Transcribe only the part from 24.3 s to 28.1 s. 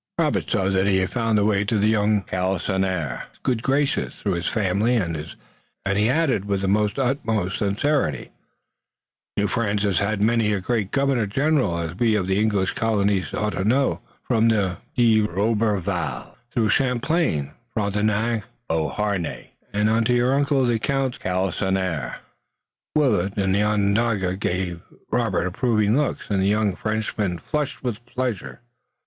gave Robert approving looks, and the young Frenchman flushed with